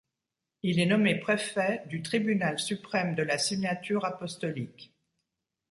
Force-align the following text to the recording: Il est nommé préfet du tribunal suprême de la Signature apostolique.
Il 0.63 0.79
est 0.79 0.87
nommé 0.87 1.13
préfet 1.19 1.83
du 1.85 2.01
tribunal 2.01 2.57
suprême 2.57 3.13
de 3.13 3.21
la 3.21 3.37
Signature 3.37 4.03
apostolique. 4.03 4.91